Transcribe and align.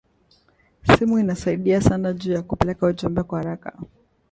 Simu 0.97 1.19
inasaidia 1.19 1.81
sana 1.81 2.13
juya 2.13 2.41
kupeleka 2.41 2.87
ujumbe 2.87 3.23
kwa 3.23 3.39
araka 3.39 3.77